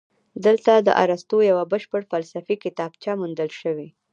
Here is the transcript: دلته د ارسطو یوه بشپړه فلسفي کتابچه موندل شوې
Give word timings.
دلته 0.45 0.71
د 0.77 0.89
ارسطو 1.03 1.37
یوه 1.51 1.63
بشپړه 1.71 2.05
فلسفي 2.11 2.55
کتابچه 2.63 3.11
موندل 3.19 3.49
شوې 3.61 3.87